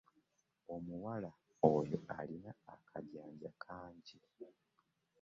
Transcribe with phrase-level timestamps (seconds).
[0.73, 1.31] Omuwala
[1.73, 2.51] oyo alina
[2.89, 4.17] kajjanja kangi.